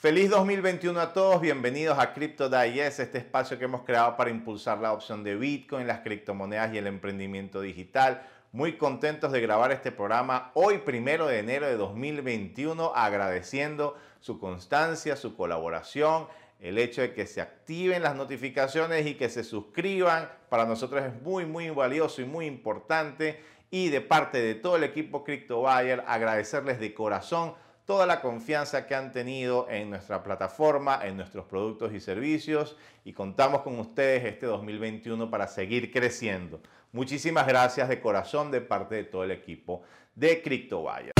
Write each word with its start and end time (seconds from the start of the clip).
Feliz 0.00 0.30
2021 0.30 1.00
a 1.00 1.12
todos, 1.12 1.40
bienvenidos 1.40 1.98
a 1.98 2.14
Crypto 2.14 2.48
Digest, 2.48 3.00
este 3.00 3.18
espacio 3.18 3.58
que 3.58 3.64
hemos 3.64 3.82
creado 3.82 4.16
para 4.16 4.30
impulsar 4.30 4.78
la 4.78 4.92
opción 4.92 5.24
de 5.24 5.34
Bitcoin, 5.34 5.88
las 5.88 6.02
criptomonedas 6.02 6.72
y 6.72 6.78
el 6.78 6.86
emprendimiento 6.86 7.60
digital. 7.60 8.24
Muy 8.52 8.78
contentos 8.78 9.32
de 9.32 9.40
grabar 9.40 9.72
este 9.72 9.90
programa 9.90 10.52
hoy, 10.54 10.78
primero 10.78 11.26
de 11.26 11.40
enero 11.40 11.66
de 11.66 11.76
2021, 11.76 12.92
agradeciendo 12.94 13.96
su 14.20 14.38
constancia, 14.38 15.16
su 15.16 15.34
colaboración, 15.34 16.28
el 16.60 16.78
hecho 16.78 17.00
de 17.00 17.12
que 17.12 17.26
se 17.26 17.40
activen 17.40 18.04
las 18.04 18.14
notificaciones 18.14 19.04
y 19.04 19.14
que 19.14 19.28
se 19.28 19.42
suscriban. 19.42 20.30
Para 20.48 20.64
nosotros 20.64 21.02
es 21.02 21.22
muy, 21.22 21.44
muy 21.44 21.70
valioso 21.70 22.22
y 22.22 22.24
muy 22.24 22.46
importante. 22.46 23.42
Y 23.72 23.88
de 23.88 24.00
parte 24.00 24.40
de 24.40 24.54
todo 24.54 24.76
el 24.76 24.84
equipo 24.84 25.24
Crypto 25.24 25.62
Buyer, 25.62 26.04
agradecerles 26.06 26.78
de 26.78 26.94
corazón 26.94 27.54
toda 27.88 28.04
la 28.04 28.20
confianza 28.20 28.86
que 28.86 28.94
han 28.94 29.12
tenido 29.12 29.66
en 29.70 29.88
nuestra 29.88 30.22
plataforma, 30.22 31.00
en 31.04 31.16
nuestros 31.16 31.46
productos 31.46 31.94
y 31.94 32.00
servicios 32.00 32.76
y 33.02 33.14
contamos 33.14 33.62
con 33.62 33.78
ustedes 33.78 34.26
este 34.26 34.44
2021 34.44 35.30
para 35.30 35.46
seguir 35.46 35.90
creciendo. 35.90 36.60
Muchísimas 36.92 37.46
gracias 37.46 37.88
de 37.88 37.98
corazón 37.98 38.50
de 38.50 38.60
parte 38.60 38.96
de 38.96 39.04
todo 39.04 39.24
el 39.24 39.30
equipo 39.30 39.84
de 40.14 40.42
CryptoBuyer. 40.42 41.12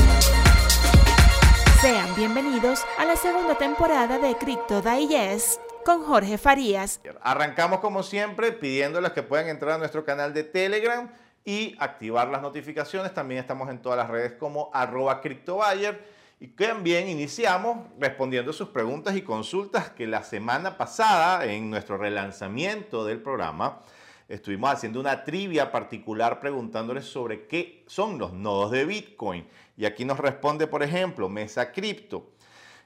Sean 1.80 2.14
bienvenidos 2.14 2.84
a 2.98 3.06
la 3.06 3.16
segunda 3.16 3.56
temporada 3.56 4.18
de 4.18 4.36
Crypto 4.36 4.82
Digest 4.82 5.62
con 5.86 6.04
Jorge 6.04 6.36
Farías. 6.36 7.00
Arrancamos 7.22 7.80
como 7.80 8.02
siempre 8.02 8.52
pidiéndoles 8.52 9.12
que 9.12 9.22
puedan 9.22 9.48
entrar 9.48 9.76
a 9.76 9.78
nuestro 9.78 10.04
canal 10.04 10.34
de 10.34 10.44
Telegram 10.44 11.10
y 11.46 11.74
activar 11.78 12.28
las 12.28 12.42
notificaciones. 12.42 13.14
También 13.14 13.40
estamos 13.40 13.70
en 13.70 13.80
todas 13.80 13.96
las 13.96 14.10
redes 14.10 14.32
como 14.32 14.70
arroba 14.74 15.22
CryptoBuyer 15.22 16.17
y 16.40 16.48
también 16.48 17.08
iniciamos 17.08 17.88
respondiendo 17.98 18.52
sus 18.52 18.68
preguntas 18.68 19.16
y 19.16 19.22
consultas 19.22 19.90
que 19.90 20.06
la 20.06 20.22
semana 20.22 20.76
pasada, 20.76 21.44
en 21.46 21.68
nuestro 21.68 21.96
relanzamiento 21.96 23.04
del 23.04 23.20
programa, 23.20 23.80
estuvimos 24.28 24.70
haciendo 24.70 25.00
una 25.00 25.24
trivia 25.24 25.72
particular 25.72 26.38
preguntándoles 26.38 27.06
sobre 27.06 27.48
qué 27.48 27.82
son 27.88 28.18
los 28.18 28.32
nodos 28.32 28.70
de 28.70 28.84
Bitcoin. 28.84 29.48
Y 29.76 29.84
aquí 29.84 30.04
nos 30.04 30.18
responde, 30.18 30.68
por 30.68 30.84
ejemplo, 30.84 31.28
Mesa 31.28 31.72
Cripto. 31.72 32.30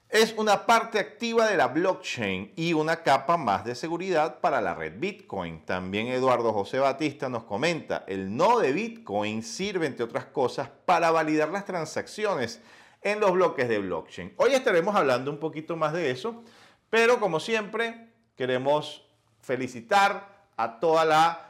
Es 0.09 0.35
una 0.37 0.65
parte 0.65 0.99
activa 0.99 1.47
de 1.47 1.57
la 1.57 1.69
blockchain 1.69 2.53
y 2.57 2.73
una 2.73 3.03
capa 3.03 3.37
más 3.37 3.65
de 3.65 3.75
seguridad 3.75 4.41
para 4.41 4.63
la 4.63 4.75
red 4.75 4.95
Bitcoin. 4.99 5.65
También 5.65 6.07
Eduardo 6.07 6.55
José 6.55 6.79
Batista 6.79 7.29
nos 7.29 7.45
comenta, 7.45 8.05
el 8.07 8.35
nodo 8.35 8.61
de 8.61 8.73
Bitcoin 8.73 9.43
sirve, 9.43 9.87
entre 9.87 10.05
otras 10.05 10.27
cosas, 10.27 10.71
para 10.87 11.11
validar 11.11 11.51
las 11.51 11.65
transacciones 11.65 12.61
en 13.03 13.21
los 13.21 13.33
bloques 13.33 13.69
de 13.69 13.79
blockchain. 13.79 14.33
Hoy 14.37 14.53
estaremos 14.53 14.95
hablando 14.95 15.31
un 15.31 15.39
poquito 15.39 15.77
más 15.77 15.93
de 15.93 16.11
eso, 16.11 16.43
pero 16.91 17.19
como 17.21 17.41
siempre 17.41 18.09
queremos 18.37 19.07
felicitar 19.41 20.29
a 20.57 20.79
toda 20.81 21.05
la, 21.05 21.49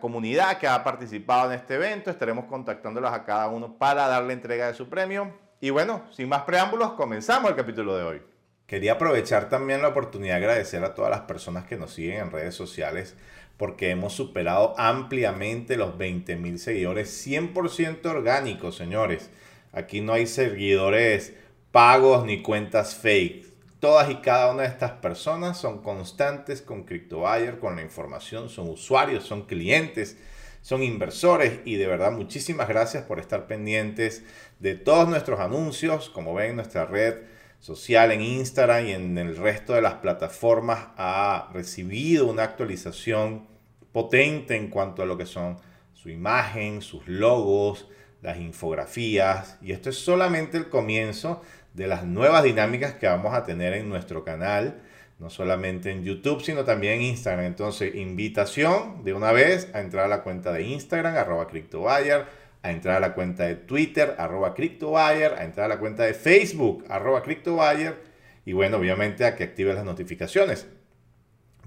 comunidad 0.00 0.58
que 0.58 0.68
ha 0.68 0.84
participado 0.84 1.50
en 1.50 1.58
este 1.58 1.74
evento. 1.74 2.08
Estaremos 2.08 2.44
contactándolos 2.44 3.12
a 3.12 3.24
cada 3.24 3.48
uno 3.48 3.78
para 3.78 4.06
darle 4.06 4.32
entrega 4.32 4.68
de 4.68 4.74
su 4.74 4.88
premio. 4.88 5.36
Y 5.60 5.70
bueno, 5.70 6.04
sin 6.12 6.28
más 6.28 6.42
preámbulos, 6.42 6.92
comenzamos 6.92 7.50
el 7.50 7.56
capítulo 7.56 7.96
de 7.96 8.04
hoy. 8.04 8.22
Quería 8.68 8.92
aprovechar 8.92 9.48
también 9.48 9.82
la 9.82 9.88
oportunidad 9.88 10.34
de 10.34 10.44
agradecer 10.44 10.84
a 10.84 10.94
todas 10.94 11.10
las 11.10 11.22
personas 11.22 11.64
que 11.64 11.76
nos 11.76 11.92
siguen 11.92 12.20
en 12.20 12.30
redes 12.30 12.54
sociales 12.54 13.16
porque 13.56 13.90
hemos 13.90 14.12
superado 14.12 14.74
ampliamente 14.78 15.76
los 15.76 15.98
20.000 15.98 16.56
seguidores 16.58 17.26
100% 17.26 18.06
orgánicos, 18.06 18.76
señores. 18.76 19.30
Aquí 19.72 20.00
no 20.00 20.12
hay 20.12 20.26
seguidores 20.26 21.34
pagos 21.70 22.26
ni 22.26 22.42
cuentas 22.42 22.94
fake. 22.94 23.46
Todas 23.80 24.10
y 24.10 24.16
cada 24.16 24.52
una 24.52 24.62
de 24.62 24.68
estas 24.68 24.92
personas 24.92 25.58
son 25.58 25.82
constantes 25.82 26.62
con 26.62 26.84
CryptoBuyer, 26.84 27.58
con 27.58 27.74
la 27.74 27.82
información, 27.82 28.48
son 28.48 28.68
usuarios, 28.68 29.24
son 29.24 29.42
clientes, 29.42 30.16
son 30.60 30.82
inversores 30.82 31.60
y 31.64 31.74
de 31.74 31.88
verdad 31.88 32.12
muchísimas 32.12 32.68
gracias 32.68 33.02
por 33.04 33.18
estar 33.18 33.48
pendientes 33.48 34.22
de 34.60 34.76
todos 34.76 35.08
nuestros 35.08 35.40
anuncios. 35.40 36.10
Como 36.10 36.34
ven, 36.34 36.54
nuestra 36.54 36.84
red 36.84 37.22
social 37.58 38.12
en 38.12 38.20
Instagram 38.20 38.86
y 38.86 38.92
en 38.92 39.18
el 39.18 39.36
resto 39.36 39.72
de 39.72 39.82
las 39.82 39.94
plataformas 39.94 40.88
ha 40.96 41.48
recibido 41.52 42.26
una 42.26 42.44
actualización 42.44 43.48
potente 43.90 44.54
en 44.54 44.68
cuanto 44.68 45.02
a 45.02 45.06
lo 45.06 45.16
que 45.16 45.26
son 45.26 45.58
su 45.92 46.08
imagen, 46.08 46.82
sus 46.82 47.06
logos, 47.08 47.88
las 48.22 48.38
infografías 48.38 49.58
y 49.60 49.72
esto 49.72 49.90
es 49.90 49.98
solamente 49.98 50.56
el 50.56 50.68
comienzo 50.68 51.42
de 51.74 51.86
las 51.86 52.04
nuevas 52.04 52.44
dinámicas 52.44 52.94
que 52.94 53.06
vamos 53.06 53.34
a 53.34 53.44
tener 53.44 53.74
en 53.74 53.88
nuestro 53.88 54.24
canal, 54.24 54.80
no 55.18 55.30
solamente 55.30 55.90
en 55.90 56.04
YouTube, 56.04 56.42
sino 56.42 56.64
también 56.64 56.94
en 56.94 57.02
Instagram. 57.02 57.46
Entonces, 57.46 57.94
invitación 57.94 59.04
de 59.04 59.14
una 59.14 59.32
vez 59.32 59.68
a 59.74 59.80
entrar 59.80 60.04
a 60.04 60.08
la 60.08 60.22
cuenta 60.22 60.52
de 60.52 60.62
Instagram, 60.62 61.16
arroba 61.16 61.46
CryptoBuyer, 61.48 62.26
a 62.62 62.70
entrar 62.70 62.96
a 62.96 63.00
la 63.00 63.14
cuenta 63.14 63.44
de 63.44 63.56
Twitter, 63.56 64.14
arroba 64.18 64.54
CryptoBuyer, 64.54 65.34
a 65.34 65.44
entrar 65.44 65.66
a 65.66 65.74
la 65.74 65.78
cuenta 65.78 66.04
de 66.04 66.14
Facebook, 66.14 66.84
arroba 66.88 67.22
CryptoBuyer, 67.22 67.96
y 68.44 68.52
bueno, 68.52 68.76
obviamente 68.78 69.24
a 69.24 69.36
que 69.36 69.44
active 69.44 69.74
las 69.74 69.84
notificaciones. 69.84 70.66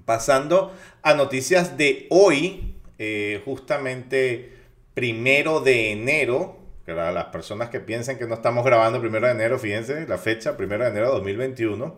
Pasando 0.04 0.72
a 1.02 1.14
noticias 1.14 1.76
de 1.76 2.06
hoy, 2.10 2.76
eh, 2.98 3.42
justamente 3.44 4.55
primero 4.96 5.60
de 5.60 5.92
enero, 5.92 6.58
para 6.86 7.12
las 7.12 7.26
personas 7.26 7.68
que 7.68 7.80
piensan 7.80 8.16
que 8.16 8.26
no 8.26 8.36
estamos 8.36 8.64
grabando 8.64 8.98
primero 8.98 9.26
de 9.26 9.34
enero, 9.34 9.58
fíjense 9.58 10.06
la 10.06 10.16
fecha, 10.16 10.56
primero 10.56 10.84
de 10.84 10.90
enero 10.90 11.08
de 11.08 11.14
2021, 11.16 11.96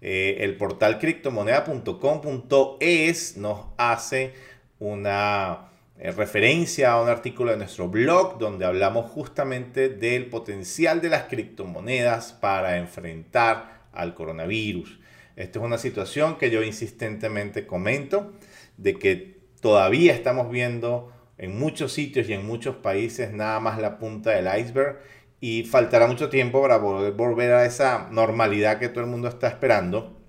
eh, 0.00 0.38
el 0.40 0.56
portal 0.56 0.98
criptomoneda.com.es 0.98 3.36
nos 3.36 3.66
hace 3.76 4.34
una 4.80 5.68
eh, 5.96 6.10
referencia 6.10 6.90
a 6.90 7.00
un 7.00 7.08
artículo 7.08 7.52
de 7.52 7.58
nuestro 7.58 7.88
blog 7.88 8.40
donde 8.40 8.64
hablamos 8.64 9.08
justamente 9.12 9.88
del 9.88 10.26
potencial 10.26 11.00
de 11.00 11.10
las 11.10 11.26
criptomonedas 11.26 12.32
para 12.32 12.78
enfrentar 12.78 13.82
al 13.92 14.14
coronavirus. 14.14 14.98
Esta 15.36 15.60
es 15.60 15.64
una 15.64 15.78
situación 15.78 16.38
que 16.38 16.50
yo 16.50 16.64
insistentemente 16.64 17.68
comento, 17.68 18.32
de 18.78 18.98
que 18.98 19.38
todavía 19.60 20.12
estamos 20.12 20.50
viendo 20.50 21.12
en 21.42 21.58
muchos 21.58 21.92
sitios 21.92 22.28
y 22.28 22.34
en 22.34 22.46
muchos 22.46 22.76
países 22.76 23.32
nada 23.32 23.58
más 23.58 23.80
la 23.80 23.98
punta 23.98 24.30
del 24.30 24.46
iceberg 24.60 25.00
y 25.40 25.64
faltará 25.64 26.06
mucho 26.06 26.28
tiempo 26.28 26.62
para 26.62 26.76
volver 26.76 27.52
a 27.52 27.66
esa 27.66 28.06
normalidad 28.12 28.78
que 28.78 28.88
todo 28.88 29.02
el 29.02 29.10
mundo 29.10 29.26
está 29.26 29.48
esperando. 29.48 30.22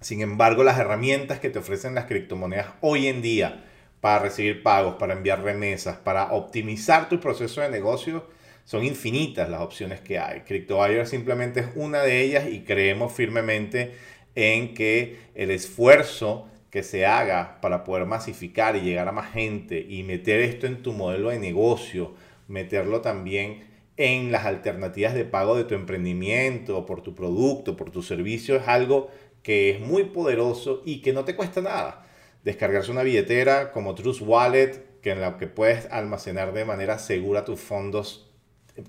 Sin 0.00 0.22
embargo, 0.22 0.64
las 0.64 0.78
herramientas 0.78 1.38
que 1.38 1.50
te 1.50 1.58
ofrecen 1.58 1.94
las 1.94 2.06
criptomonedas 2.06 2.68
hoy 2.80 3.08
en 3.08 3.20
día 3.20 3.66
para 4.00 4.20
recibir 4.20 4.62
pagos, 4.62 4.94
para 4.94 5.12
enviar 5.12 5.42
remesas, 5.42 5.98
para 5.98 6.32
optimizar 6.32 7.10
tu 7.10 7.20
proceso 7.20 7.60
de 7.60 7.68
negocio, 7.68 8.26
son 8.64 8.84
infinitas 8.84 9.50
las 9.50 9.60
opciones 9.60 10.00
que 10.00 10.18
hay. 10.18 10.40
CryptoBuyer 10.40 11.06
simplemente 11.06 11.60
es 11.60 11.66
una 11.74 12.00
de 12.00 12.22
ellas 12.22 12.48
y 12.50 12.64
creemos 12.64 13.12
firmemente 13.12 13.94
en 14.34 14.72
que 14.72 15.18
el 15.34 15.50
esfuerzo 15.50 16.48
que 16.72 16.82
se 16.82 17.04
haga 17.04 17.60
para 17.60 17.84
poder 17.84 18.06
masificar 18.06 18.76
y 18.76 18.80
llegar 18.80 19.06
a 19.06 19.12
más 19.12 19.30
gente 19.30 19.86
y 19.86 20.04
meter 20.04 20.40
esto 20.40 20.66
en 20.66 20.82
tu 20.82 20.94
modelo 20.94 21.28
de 21.28 21.38
negocio, 21.38 22.14
meterlo 22.48 23.02
también 23.02 23.68
en 23.98 24.32
las 24.32 24.46
alternativas 24.46 25.12
de 25.12 25.26
pago 25.26 25.54
de 25.54 25.64
tu 25.64 25.74
emprendimiento, 25.74 26.86
por 26.86 27.02
tu 27.02 27.14
producto, 27.14 27.76
por 27.76 27.90
tu 27.90 28.02
servicio, 28.02 28.56
es 28.56 28.66
algo 28.66 29.10
que 29.42 29.68
es 29.68 29.80
muy 29.80 30.04
poderoso 30.04 30.80
y 30.86 31.02
que 31.02 31.12
no 31.12 31.26
te 31.26 31.36
cuesta 31.36 31.60
nada. 31.60 32.06
Descargarse 32.42 32.90
una 32.90 33.02
billetera 33.02 33.70
como 33.70 33.94
Trust 33.94 34.22
Wallet, 34.22 35.00
que 35.02 35.10
en 35.10 35.20
la 35.20 35.36
que 35.36 35.48
puedes 35.48 35.92
almacenar 35.92 36.54
de 36.54 36.64
manera 36.64 36.98
segura 36.98 37.44
tus 37.44 37.60
fondos, 37.60 38.32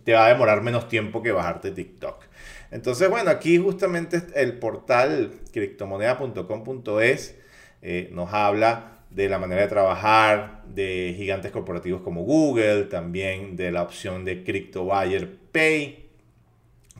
te 0.05 0.13
va 0.13 0.27
a 0.27 0.29
demorar 0.29 0.61
menos 0.61 0.87
tiempo 0.87 1.21
que 1.21 1.33
bajarte 1.33 1.71
TikTok. 1.71 2.23
Entonces, 2.71 3.09
bueno, 3.09 3.29
aquí 3.29 3.57
justamente 3.57 4.21
el 4.35 4.57
portal 4.57 5.33
criptomoneda.com.es 5.51 7.42
eh, 7.83 8.09
nos 8.11 8.33
habla 8.33 9.01
de 9.09 9.29
la 9.29 9.37
manera 9.37 9.61
de 9.61 9.67
trabajar 9.67 10.63
de 10.65 11.13
gigantes 11.17 11.51
corporativos 11.51 12.01
como 12.01 12.23
Google, 12.23 12.85
también 12.85 13.55
de 13.57 13.71
la 13.71 13.83
opción 13.83 14.25
de 14.25 14.43
Crypto 14.43 14.85
Buyer 14.85 15.29
Pay 15.51 16.09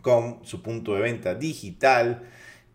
con 0.02 0.46
su 0.46 0.62
punto 0.62 0.94
de 0.94 1.02
venta 1.02 1.36
digital 1.36 2.24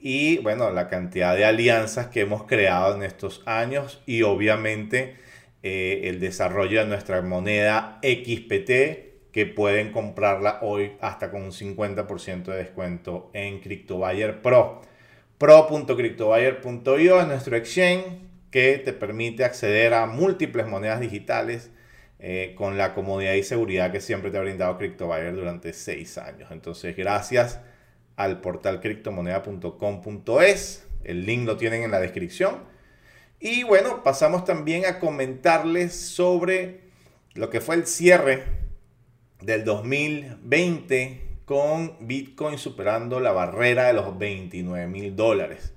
y 0.00 0.38
bueno, 0.38 0.70
la 0.70 0.88
cantidad 0.88 1.36
de 1.36 1.44
alianzas 1.44 2.06
que 2.06 2.22
hemos 2.22 2.44
creado 2.44 2.96
en 2.96 3.02
estos 3.02 3.42
años 3.44 4.02
y 4.06 4.22
obviamente 4.22 5.16
eh, 5.62 6.02
el 6.04 6.18
desarrollo 6.18 6.80
de 6.80 6.86
nuestra 6.86 7.20
moneda 7.20 8.00
XPT 8.02 9.30
que 9.32 9.46
pueden 9.54 9.92
comprarla 9.92 10.60
hoy 10.62 10.92
hasta 11.00 11.30
con 11.30 11.42
un 11.42 11.52
50% 11.52 12.44
de 12.44 12.56
descuento 12.56 13.30
en 13.34 13.60
CryptoBuyer 13.60 14.40
Pro 14.40 14.80
pro.cryptobuyer.io 15.38 17.20
es 17.20 17.26
nuestro 17.26 17.56
exchange 17.56 18.04
que 18.50 18.78
te 18.78 18.92
permite 18.92 19.44
acceder 19.44 19.94
a 19.94 20.06
múltiples 20.06 20.66
monedas 20.66 20.98
digitales 21.00 21.70
eh, 22.18 22.54
con 22.56 22.76
la 22.76 22.94
comodidad 22.94 23.34
y 23.34 23.44
seguridad 23.44 23.92
que 23.92 24.00
siempre 24.00 24.32
te 24.32 24.38
ha 24.38 24.40
brindado 24.40 24.76
CryptoBuyer 24.76 25.32
durante 25.34 25.72
seis 25.72 26.18
años. 26.18 26.50
Entonces, 26.50 26.96
gracias 26.96 27.60
al 28.16 28.40
portal 28.40 28.80
criptomoneda.com.es. 28.80 30.84
El 31.04 31.24
link 31.24 31.46
lo 31.46 31.56
tienen 31.56 31.84
en 31.84 31.92
la 31.92 32.00
descripción. 32.00 32.64
Y 33.38 33.62
bueno, 33.62 34.02
pasamos 34.02 34.44
también 34.44 34.84
a 34.84 34.98
comentarles 34.98 35.94
sobre 35.94 36.80
lo 37.34 37.50
que 37.50 37.60
fue 37.60 37.76
el 37.76 37.86
cierre 37.86 38.42
del 39.40 39.64
2020 39.64 41.27
con 41.48 41.96
Bitcoin 42.00 42.58
superando 42.58 43.20
la 43.20 43.32
barrera 43.32 43.86
de 43.86 43.94
los 43.94 44.18
29 44.18 44.86
mil 44.86 45.16
dólares. 45.16 45.72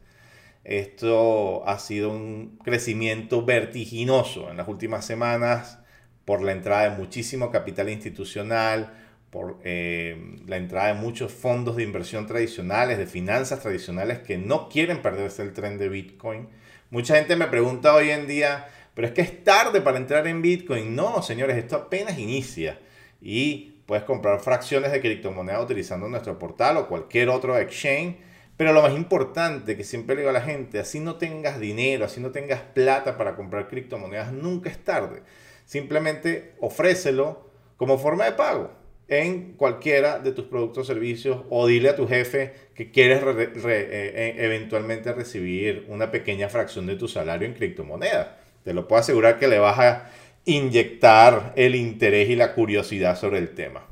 Esto 0.66 1.66
ha 1.66 1.80
sido 1.80 2.10
un 2.10 2.60
crecimiento 2.62 3.46
vertiginoso 3.46 4.52
en 4.52 4.58
las 4.58 4.68
últimas 4.68 5.06
semanas 5.06 5.80
por 6.26 6.42
la 6.42 6.52
entrada 6.52 6.90
de 6.90 6.98
muchísimo 6.98 7.52
capital 7.52 7.88
institucional, 7.88 8.92
por 9.30 9.60
eh, 9.64 10.42
la 10.46 10.58
entrada 10.58 10.90
de 10.90 10.96
muchos 10.96 11.32
fondos 11.32 11.78
de 11.78 11.84
inversión 11.84 12.28
tradicionales, 12.28 12.98
de 12.98 13.08
finanzas 13.08 13.62
tradicionales 13.62 14.20
que 14.20 14.38
no 14.38 14.68
quieren 14.68 15.02
perderse 15.02 15.42
el 15.42 15.54
tren 15.54 15.78
de 15.78 15.88
Bitcoin. 15.88 16.50
Mucha 16.90 17.16
gente 17.16 17.38
me 17.38 17.48
pregunta 17.48 17.96
hoy 17.96 18.10
en 18.10 18.28
día, 18.28 18.68
pero 18.94 19.08
es 19.08 19.14
que 19.14 19.22
es 19.22 19.42
tarde 19.46 19.80
para 19.80 20.00
entrar 20.00 20.28
en 20.28 20.42
Bitcoin. 20.42 20.94
No, 20.98 21.22
señores, 21.22 21.56
esto 21.56 21.78
apenas 21.78 22.20
inicia 22.20 22.78
y 23.22 23.82
puedes 23.86 24.04
comprar 24.04 24.40
fracciones 24.40 24.92
de 24.92 25.00
criptomonedas 25.00 25.64
utilizando 25.64 26.08
nuestro 26.08 26.40
portal 26.40 26.78
o 26.78 26.88
cualquier 26.88 27.30
otro 27.30 27.58
exchange. 27.58 28.18
Pero 28.58 28.74
lo 28.74 28.82
más 28.82 28.94
importante 28.94 29.76
que 29.76 29.84
siempre 29.84 30.16
le 30.16 30.22
digo 30.22 30.30
a 30.30 30.34
la 30.34 30.42
gente, 30.42 30.80
así 30.80 31.00
no 31.00 31.16
tengas 31.16 31.60
dinero, 31.60 32.06
así 32.06 32.20
no 32.20 32.32
tengas 32.32 32.62
plata 32.62 33.18
para 33.18 33.36
comprar 33.36 33.68
criptomonedas, 33.68 34.34
nunca 34.34 34.70
es 34.70 34.78
tarde. 34.84 35.24
Simplemente 35.66 36.54
ofrécelo 36.60 37.50
como 37.78 37.98
forma 37.98 38.26
de 38.26 38.34
pago 38.34 38.72
en 39.08 39.54
cualquiera 39.54 40.20
de 40.20 40.32
tus 40.32 40.46
productos 40.46 40.90
o 40.90 40.94
servicios 40.94 41.44
o 41.50 41.68
dile 41.68 41.90
a 41.90 41.96
tu 41.96 42.08
jefe 42.08 42.54
que 42.76 42.92
quieres 42.92 43.22
eh, 43.22 43.62
eh, 43.66 44.36
eventualmente 44.38 45.12
recibir 45.12 45.86
una 45.90 46.12
pequeña 46.12 46.48
fracción 46.48 46.86
de 46.88 46.96
tu 46.96 47.10
salario 47.10 47.46
en 47.46 47.54
criptomonedas. 47.54 48.28
Te 48.64 48.74
lo 48.74 48.88
puedo 48.88 49.02
asegurar 49.02 49.38
que 49.38 49.48
le 49.50 49.60
vas 49.60 49.80
a 49.80 50.12
inyectar 50.46 51.54
el 51.56 51.76
interés 51.76 52.30
y 52.30 52.36
la 52.36 52.54
curiosidad 52.54 53.18
sobre 53.18 53.40
el 53.40 53.54
tema. 53.54 53.88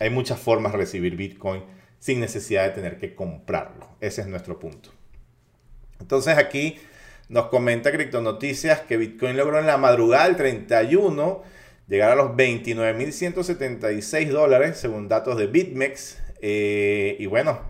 Hay 0.00 0.10
muchas 0.10 0.38
formas 0.38 0.72
de 0.72 0.78
recibir 0.78 1.16
Bitcoin 1.16 1.62
sin 1.98 2.20
necesidad 2.20 2.64
de 2.64 2.70
tener 2.70 2.98
que 2.98 3.14
comprarlo. 3.14 3.88
Ese 4.00 4.20
es 4.20 4.26
nuestro 4.26 4.58
punto. 4.58 4.90
Entonces 6.00 6.36
aquí 6.36 6.78
nos 7.28 7.46
comenta 7.46 7.90
Cripto 7.90 8.20
Noticias 8.20 8.80
que 8.80 8.96
Bitcoin 8.96 9.36
logró 9.36 9.58
en 9.58 9.66
la 9.66 9.78
madrugada 9.78 10.26
del 10.26 10.36
31 10.36 11.42
llegar 11.88 12.10
a 12.10 12.14
los 12.14 12.32
29.176 12.32 14.28
dólares 14.28 14.76
según 14.76 15.08
datos 15.08 15.38
de 15.38 15.46
BitMEX. 15.46 16.22
Eh, 16.42 17.16
y 17.18 17.26
bueno, 17.26 17.60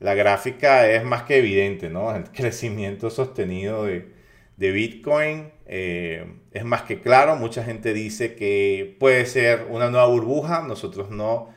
la 0.00 0.14
gráfica 0.14 0.88
es 0.88 1.04
más 1.04 1.22
que 1.22 1.38
evidente, 1.38 1.88
¿no? 1.90 2.14
El 2.14 2.24
crecimiento 2.32 3.10
sostenido 3.10 3.84
de, 3.84 4.12
Bitcoin 4.56 5.50
eh, 5.66 6.26
es 6.52 6.64
más 6.64 6.82
que 6.82 7.00
claro. 7.00 7.36
Mucha 7.36 7.64
gente 7.64 7.92
dice 7.92 8.34
que 8.34 8.96
puede 8.98 9.26
ser 9.26 9.66
una 9.70 9.90
nueva 9.90 10.06
burbuja. 10.06 10.62
Nosotros 10.62 11.10
no 11.10 11.50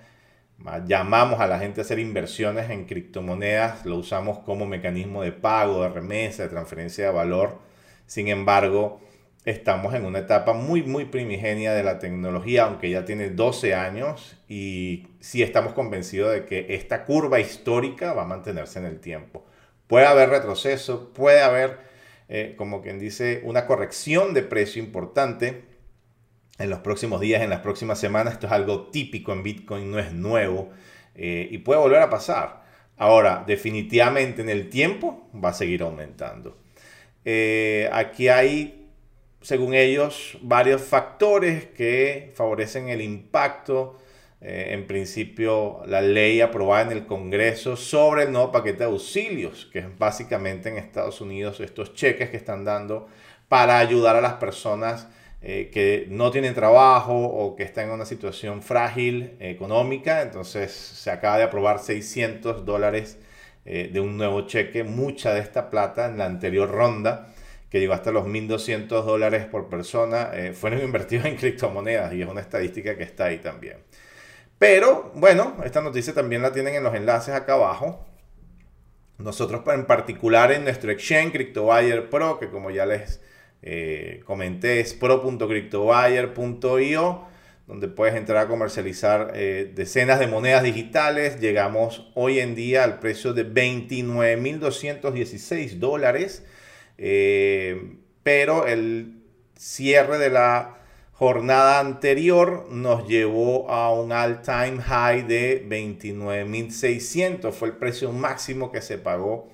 llamamos 0.85 1.39
a 1.39 1.47
la 1.47 1.59
gente 1.59 1.81
a 1.81 1.83
hacer 1.83 1.99
inversiones 1.99 2.69
en 2.69 2.85
criptomonedas. 2.85 3.85
Lo 3.85 3.97
usamos 3.97 4.39
como 4.39 4.65
mecanismo 4.65 5.23
de 5.23 5.31
pago, 5.31 5.83
de 5.83 5.89
remesa, 5.89 6.43
de 6.43 6.49
transferencia 6.49 7.05
de 7.05 7.11
valor. 7.11 7.59
Sin 8.05 8.27
embargo, 8.27 9.01
estamos 9.47 9.93
en 9.93 10.05
una 10.05 10.19
etapa 10.19 10.51
muy, 10.51 10.83
muy 10.83 11.05
primigenia 11.05 11.73
de 11.73 11.81
la 11.81 11.99
tecnología, 11.99 12.65
aunque 12.65 12.89
ya 12.89 13.05
tiene 13.05 13.29
12 13.29 13.75
años, 13.75 14.35
y 14.49 15.07
sí 15.21 15.41
estamos 15.41 15.71
convencidos 15.71 16.33
de 16.33 16.45
que 16.45 16.75
esta 16.75 17.05
curva 17.05 17.39
histórica 17.39 18.11
va 18.11 18.23
a 18.23 18.25
mantenerse 18.25 18.79
en 18.79 18.85
el 18.85 18.99
tiempo. 18.99 19.45
Puede 19.87 20.05
haber 20.05 20.29
retroceso, 20.29 21.13
puede 21.13 21.41
haber, 21.41 21.79
eh, 22.29 22.55
como 22.57 22.81
quien 22.81 22.99
dice, 22.99 23.41
una 23.43 23.65
corrección 23.65 24.33
de 24.33 24.43
precio 24.43 24.81
importante 24.81 25.63
en 26.59 26.69
los 26.69 26.79
próximos 26.79 27.21
días, 27.21 27.41
en 27.41 27.49
las 27.49 27.61
próximas 27.61 27.99
semanas. 27.99 28.33
Esto 28.33 28.47
es 28.47 28.53
algo 28.53 28.87
típico 28.87 29.33
en 29.33 29.43
Bitcoin, 29.43 29.91
no 29.91 29.99
es 29.99 30.11
nuevo, 30.13 30.69
eh, 31.15 31.47
y 31.51 31.59
puede 31.59 31.79
volver 31.79 32.01
a 32.01 32.09
pasar. 32.09 32.65
Ahora, 32.97 33.43
definitivamente 33.45 34.41
en 34.41 34.49
el 34.49 34.69
tiempo 34.69 35.29
va 35.33 35.49
a 35.49 35.53
seguir 35.53 35.83
aumentando. 35.83 36.57
Eh, 37.25 37.89
aquí 37.91 38.27
hay 38.27 38.87
según 39.47 39.73
ellos, 39.73 40.37
varios 40.41 40.81
factores 40.81 41.65
que 41.67 42.31
favorecen 42.35 42.89
el 42.89 43.01
impacto. 43.01 43.97
Eh, 44.41 44.67
en 44.71 44.85
principio, 44.85 45.81
la 45.87 46.01
ley 46.01 46.41
aprobada 46.41 46.83
en 46.83 46.91
el 46.91 47.05
Congreso 47.05 47.75
sobre 47.75 48.23
el 48.23 48.31
nuevo 48.31 48.51
paquete 48.51 48.79
de 48.79 48.85
auxilios, 48.85 49.67
que 49.71 49.79
es 49.79 49.97
básicamente 49.97 50.69
en 50.69 50.77
Estados 50.77 51.21
Unidos 51.21 51.59
estos 51.59 51.93
cheques 51.93 52.29
que 52.29 52.37
están 52.37 52.63
dando 52.63 53.07
para 53.47 53.79
ayudar 53.79 54.15
a 54.15 54.21
las 54.21 54.33
personas 54.33 55.07
eh, 55.41 55.69
que 55.71 56.07
no 56.09 56.31
tienen 56.31 56.53
trabajo 56.53 57.15
o 57.15 57.55
que 57.55 57.63
están 57.63 57.85
en 57.85 57.91
una 57.91 58.05
situación 58.05 58.61
frágil 58.61 59.35
económica. 59.39 60.21
Entonces, 60.21 60.71
se 60.71 61.11
acaba 61.11 61.37
de 61.37 61.43
aprobar 61.43 61.79
600 61.79 62.65
dólares 62.65 63.17
eh, 63.65 63.89
de 63.91 63.99
un 63.99 64.17
nuevo 64.17 64.41
cheque, 64.47 64.83
mucha 64.83 65.33
de 65.33 65.41
esta 65.41 65.69
plata 65.69 66.07
en 66.07 66.17
la 66.17 66.25
anterior 66.25 66.69
ronda 66.69 67.33
que 67.69 67.79
llegó 67.79 67.93
hasta 67.93 68.11
los 68.11 68.25
1.200 68.25 69.03
dólares 69.03 69.45
por 69.45 69.69
persona, 69.69 70.31
eh, 70.33 70.53
fueron 70.53 70.81
invertidos 70.83 71.25
en 71.25 71.35
criptomonedas 71.35 72.13
y 72.13 72.21
es 72.21 72.27
una 72.27 72.41
estadística 72.41 72.97
que 72.97 73.03
está 73.03 73.25
ahí 73.25 73.39
también. 73.39 73.77
Pero 74.59 75.11
bueno, 75.15 75.55
esta 75.63 75.81
noticia 75.81 76.13
también 76.13 76.41
la 76.41 76.51
tienen 76.51 76.75
en 76.75 76.83
los 76.83 76.93
enlaces 76.95 77.33
acá 77.33 77.53
abajo. 77.53 78.05
Nosotros 79.17 79.61
en 79.67 79.85
particular 79.85 80.51
en 80.51 80.63
nuestro 80.63 80.91
exchange 80.91 81.31
CryptoBuyer 81.33 82.09
Pro, 82.09 82.39
que 82.39 82.49
como 82.49 82.71
ya 82.71 82.85
les 82.85 83.21
eh, 83.61 84.21
comenté 84.25 84.79
es 84.79 84.93
pro.cryptobuyer.io, 84.93 87.25
donde 87.67 87.87
puedes 87.87 88.15
entrar 88.15 88.45
a 88.45 88.47
comercializar 88.47 89.31
eh, 89.35 89.71
decenas 89.75 90.19
de 90.19 90.27
monedas 90.27 90.63
digitales. 90.63 91.39
Llegamos 91.39 92.11
hoy 92.13 92.39
en 92.39 92.53
día 92.55 92.83
al 92.83 92.99
precio 92.99 93.33
de 93.33 93.51
29.216 93.51 95.79
dólares 95.79 96.43
eh, 96.97 97.97
pero 98.23 98.67
el 98.67 99.23
cierre 99.55 100.17
de 100.17 100.29
la 100.29 100.77
jornada 101.19 101.79
anterior 101.79 102.67
nos 102.69 103.07
llevó 103.07 103.71
a 103.71 103.91
un 103.91 104.11
all-time 104.11 104.77
high 104.77 105.23
de 105.23 105.67
29.600. 105.67 107.51
Fue 107.51 107.69
el 107.69 107.75
precio 107.75 108.11
máximo 108.11 108.71
que 108.71 108.81
se 108.81 108.99
pagó 108.99 109.47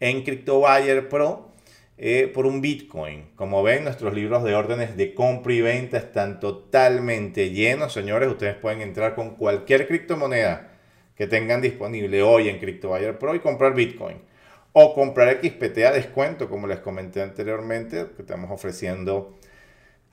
en 0.00 0.22
CryptoBuyer 0.22 1.10
Pro 1.10 1.50
eh, 1.98 2.30
por 2.32 2.46
un 2.46 2.62
Bitcoin. 2.62 3.32
Como 3.36 3.62
ven, 3.62 3.84
nuestros 3.84 4.14
libros 4.14 4.42
de 4.44 4.54
órdenes 4.54 4.96
de 4.96 5.12
compra 5.12 5.52
y 5.52 5.60
venta 5.60 5.98
están 5.98 6.40
totalmente 6.40 7.50
llenos, 7.50 7.92
señores. 7.92 8.30
Ustedes 8.30 8.54
pueden 8.54 8.80
entrar 8.80 9.14
con 9.14 9.36
cualquier 9.36 9.86
criptomoneda 9.86 10.68
que 11.14 11.26
tengan 11.26 11.60
disponible 11.60 12.22
hoy 12.22 12.48
en 12.48 12.58
CryptoBuyer 12.58 13.18
Pro 13.18 13.34
y 13.34 13.40
comprar 13.40 13.74
Bitcoin 13.74 14.16
o 14.72 14.94
comprar 14.94 15.38
XPT 15.42 15.78
a 15.84 15.92
descuento, 15.92 16.48
como 16.48 16.66
les 16.66 16.78
comenté 16.78 17.20
anteriormente, 17.20 18.06
que 18.16 18.22
estamos 18.22 18.50
ofreciendo 18.50 19.34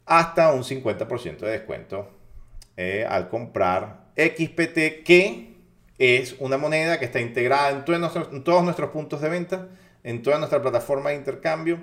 hasta 0.08 0.54
un 0.54 0.64
50% 0.64 1.40
de 1.40 1.52
descuento 1.52 2.10
eh, 2.78 3.06
al 3.08 3.30
comprar 3.30 4.08
XPT, 4.16 5.04
que 5.04 5.58
es 5.98 6.36
una 6.40 6.58
moneda 6.58 6.98
que 6.98 7.06
está 7.06 7.20
integrada 7.20 7.70
en, 7.70 8.44
todos 8.44 8.64
nuestros 8.64 8.90
puntos 8.92 9.22
de 9.22 9.30
venta, 9.30 9.68
en 10.04 10.24
toda 10.24 10.38
nuestra 10.38 10.62
plataforma 10.62 11.10
de 11.10 11.18
intercambio, 11.18 11.80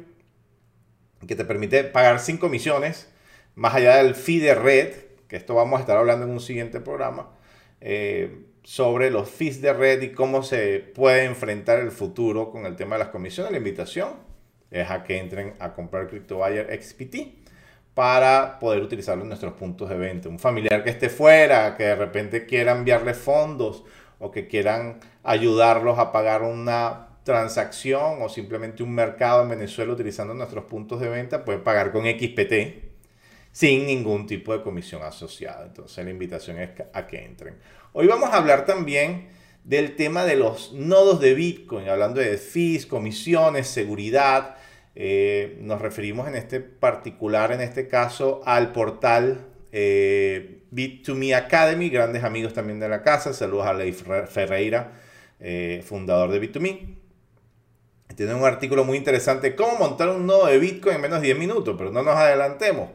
que 1.26 1.36
te 1.36 1.44
permite 1.44 1.84
pagar 1.84 2.18
sin 2.18 2.38
comisiones, 2.38 3.10
más 3.54 3.74
allá 3.74 3.96
del 3.96 4.14
fee 4.14 4.40
de 4.40 4.54
red, 4.54 4.94
que 5.28 5.36
esto 5.36 5.54
vamos 5.54 5.78
a 5.78 5.80
estar 5.80 5.96
hablando 5.96 6.24
en 6.24 6.32
un 6.32 6.40
siguiente 6.40 6.80
programa. 6.80 7.30
Eh, 7.80 8.46
sobre 8.62 9.10
los 9.10 9.28
fees 9.28 9.60
de 9.60 9.74
red 9.74 10.00
y 10.00 10.12
cómo 10.12 10.42
se 10.42 10.78
puede 10.78 11.24
enfrentar 11.24 11.80
el 11.80 11.90
futuro 11.90 12.50
con 12.50 12.64
el 12.64 12.76
tema 12.76 12.96
de 12.96 13.00
las 13.00 13.08
comisiones. 13.08 13.52
La 13.52 13.58
invitación 13.58 14.14
es 14.70 14.90
a 14.90 15.04
que 15.04 15.18
entren 15.18 15.54
a 15.58 15.74
comprar 15.74 16.08
CryptoBuyer 16.08 16.82
XPT 16.82 17.43
para 17.94 18.58
poder 18.58 18.82
utilizarlo 18.82 19.22
en 19.22 19.28
nuestros 19.28 19.54
puntos 19.54 19.88
de 19.88 19.96
venta. 19.96 20.28
Un 20.28 20.38
familiar 20.38 20.82
que 20.82 20.90
esté 20.90 21.08
fuera, 21.08 21.76
que 21.76 21.84
de 21.84 21.94
repente 21.94 22.44
quiera 22.44 22.72
enviarle 22.72 23.14
fondos 23.14 23.84
o 24.18 24.30
que 24.30 24.48
quieran 24.48 25.00
ayudarlos 25.22 25.98
a 25.98 26.12
pagar 26.12 26.42
una 26.42 27.08
transacción 27.22 28.20
o 28.20 28.28
simplemente 28.28 28.82
un 28.82 28.94
mercado 28.94 29.42
en 29.42 29.48
Venezuela 29.48 29.92
utilizando 29.92 30.34
nuestros 30.34 30.64
puntos 30.64 31.00
de 31.00 31.08
venta, 31.08 31.44
puede 31.44 31.58
pagar 31.58 31.90
con 31.90 32.04
XPT 32.04 32.52
sin 33.50 33.86
ningún 33.86 34.26
tipo 34.26 34.52
de 34.52 34.62
comisión 34.62 35.02
asociada. 35.02 35.64
Entonces 35.64 36.04
la 36.04 36.10
invitación 36.10 36.58
es 36.58 36.70
a 36.92 37.06
que 37.06 37.24
entren. 37.24 37.56
Hoy 37.92 38.08
vamos 38.08 38.30
a 38.30 38.36
hablar 38.36 38.66
también 38.66 39.28
del 39.62 39.96
tema 39.96 40.24
de 40.24 40.36
los 40.36 40.72
nodos 40.72 41.20
de 41.20 41.34
Bitcoin, 41.34 41.88
hablando 41.88 42.20
de 42.20 42.36
fees, 42.36 42.84
comisiones, 42.84 43.68
seguridad. 43.68 44.56
Eh, 44.96 45.58
nos 45.60 45.80
referimos 45.80 46.28
en 46.28 46.36
este 46.36 46.60
particular, 46.60 47.52
en 47.52 47.60
este 47.60 47.88
caso, 47.88 48.42
al 48.44 48.72
portal 48.72 49.46
eh, 49.72 50.62
Bit2Me 50.72 51.34
Academy, 51.34 51.90
grandes 51.90 52.22
amigos 52.22 52.54
también 52.54 52.78
de 52.78 52.88
la 52.88 53.02
casa. 53.02 53.32
Saludos 53.32 53.66
a 53.66 53.74
Leif 53.74 54.04
Ferreira 54.28 54.92
eh, 55.40 55.82
fundador 55.84 56.30
de 56.30 56.40
Bit2Me. 56.40 56.96
Tiene 58.14 58.34
un 58.34 58.44
artículo 58.44 58.84
muy 58.84 58.96
interesante, 58.96 59.56
cómo 59.56 59.76
montar 59.76 60.08
un 60.08 60.26
nodo 60.26 60.46
de 60.46 60.58
Bitcoin 60.58 60.96
en 60.96 61.00
menos 61.00 61.20
de 61.20 61.26
10 61.26 61.38
minutos, 61.38 61.74
pero 61.76 61.90
no 61.90 62.02
nos 62.02 62.14
adelantemos. 62.14 62.90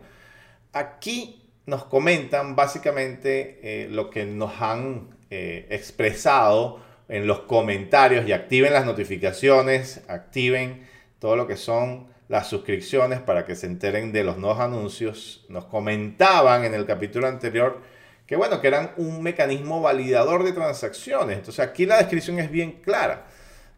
Aquí 0.71 1.43
nos 1.65 1.83
comentan 1.83 2.55
básicamente 2.55 3.87
lo 3.91 4.09
que 4.09 4.25
nos 4.25 4.61
han 4.61 5.09
expresado 5.29 6.79
en 7.09 7.27
los 7.27 7.41
comentarios 7.41 8.25
y 8.29 8.31
activen 8.31 8.71
las 8.71 8.85
notificaciones, 8.85 10.01
activen 10.07 10.87
todo 11.19 11.35
lo 11.35 11.47
que 11.47 11.57
son 11.57 12.07
las 12.27 12.47
suscripciones 12.47 13.19
para 13.19 13.45
que 13.45 13.55
se 13.55 13.67
enteren 13.67 14.11
de 14.11 14.23
los 14.23 14.37
nuevos 14.37 14.59
anuncios. 14.59 15.45
Nos 15.49 15.65
comentaban 15.65 16.63
en 16.63 16.73
el 16.73 16.85
capítulo 16.85 17.27
anterior 17.27 17.81
que 18.29 18.35
bueno, 18.35 18.61
que 18.61 18.67
eran 18.67 18.91
un 18.97 19.23
mecanismo 19.23 19.81
validador 19.81 20.43
de 20.43 20.51
transacciones. 20.51 21.39
Entonces 21.39 21.65
aquí 21.65 21.87
la 21.87 21.97
descripción 21.97 22.37
es 22.37 22.51
bien 22.51 22.73
clara. 22.73 23.25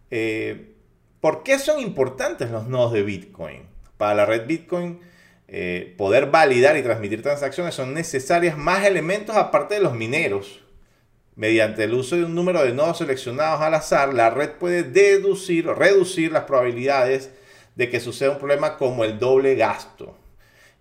Eh, 0.09 0.75
¿Por 1.21 1.43
qué 1.43 1.57
son 1.57 1.79
importantes 1.79 2.51
los 2.51 2.67
nodos 2.67 2.91
de 2.91 3.01
Bitcoin? 3.01 3.61
Para 3.95 4.13
la 4.13 4.25
red 4.25 4.45
Bitcoin, 4.45 4.99
eh, 5.47 5.95
poder 5.97 6.25
validar 6.31 6.75
y 6.75 6.83
transmitir 6.83 7.21
transacciones 7.21 7.75
son 7.75 7.93
necesarias 7.93 8.57
más 8.57 8.85
elementos 8.85 9.37
aparte 9.37 9.75
de 9.75 9.81
los 9.81 9.93
mineros. 9.93 10.61
Mediante 11.35 11.85
el 11.85 11.93
uso 11.93 12.17
de 12.17 12.25
un 12.25 12.35
número 12.35 12.63
de 12.63 12.73
nodos 12.73 12.97
seleccionados 12.97 13.61
al 13.61 13.73
azar, 13.73 14.13
la 14.13 14.29
red 14.29 14.51
puede 14.51 14.83
deducir 14.83 15.67
o 15.67 15.73
reducir 15.73 16.31
las 16.31 16.43
probabilidades 16.43 17.31
de 17.75 17.89
que 17.89 17.99
suceda 17.99 18.31
un 18.31 18.37
problema 18.37 18.77
como 18.77 19.03
el 19.03 19.17
doble 19.17 19.55
gasto 19.55 20.17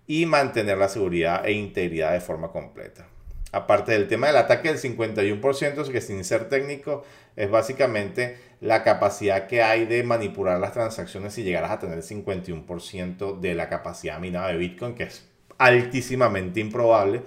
y 0.07 0.25
mantener 0.25 0.77
la 0.77 0.89
seguridad 0.89 1.45
e 1.45 1.53
integridad 1.53 2.11
de 2.11 2.19
forma 2.19 2.51
completa. 2.51 3.07
Aparte 3.53 3.91
del 3.91 4.07
tema 4.07 4.27
del 4.27 4.37
ataque 4.37 4.73
del 4.73 4.79
51%, 4.79 5.91
que 5.91 6.01
sin 6.01 6.23
ser 6.23 6.47
técnico 6.47 7.03
es 7.35 7.49
básicamente 7.49 8.37
la 8.61 8.83
capacidad 8.83 9.47
que 9.47 9.61
hay 9.61 9.85
de 9.85 10.03
manipular 10.03 10.59
las 10.59 10.73
transacciones 10.73 11.33
si 11.33 11.43
llegaras 11.43 11.71
a 11.71 11.79
tener 11.79 11.97
el 11.97 12.03
51% 12.03 13.39
de 13.39 13.55
la 13.55 13.67
capacidad 13.67 14.19
minada 14.19 14.49
de 14.49 14.57
Bitcoin, 14.57 14.95
que 14.95 15.03
es 15.03 15.27
altísimamente 15.57 16.59
improbable. 16.59 17.21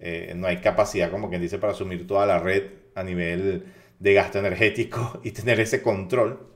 Eh, 0.00 0.32
no 0.36 0.46
hay 0.46 0.58
capacidad, 0.58 1.10
como 1.10 1.28
quien 1.28 1.42
dice, 1.42 1.58
para 1.58 1.72
asumir 1.72 2.06
toda 2.06 2.26
la 2.26 2.38
red 2.38 2.64
a 2.94 3.02
nivel 3.02 3.64
de 3.98 4.14
gasto 4.14 4.38
energético 4.38 5.20
y 5.24 5.32
tener 5.32 5.60
ese 5.60 5.82
control. 5.82 6.46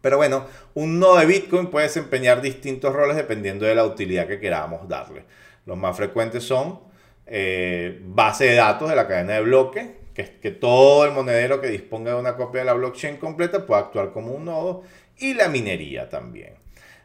Pero 0.00 0.16
bueno, 0.16 0.46
un 0.74 0.98
nodo 0.98 1.18
de 1.18 1.26
Bitcoin 1.26 1.68
puede 1.68 1.86
desempeñar 1.86 2.42
distintos 2.42 2.92
roles 2.92 3.16
dependiendo 3.16 3.66
de 3.66 3.74
la 3.74 3.84
utilidad 3.84 4.26
que 4.26 4.40
queramos 4.40 4.88
darle. 4.88 5.24
Los 5.64 5.78
más 5.78 5.96
frecuentes 5.96 6.42
son 6.42 6.80
eh, 7.26 8.00
base 8.04 8.46
de 8.46 8.56
datos 8.56 8.88
de 8.90 8.96
la 8.96 9.06
cadena 9.06 9.34
de 9.34 9.42
bloque, 9.42 10.02
que, 10.12 10.38
que 10.40 10.50
todo 10.50 11.04
el 11.04 11.12
monedero 11.12 11.60
que 11.60 11.68
disponga 11.68 12.14
de 12.14 12.20
una 12.20 12.36
copia 12.36 12.62
de 12.62 12.66
la 12.66 12.72
blockchain 12.72 13.16
completa 13.16 13.64
pueda 13.64 13.82
actuar 13.82 14.12
como 14.12 14.32
un 14.32 14.44
nodo, 14.44 14.82
y 15.18 15.34
la 15.34 15.48
minería 15.48 16.08
también. 16.08 16.54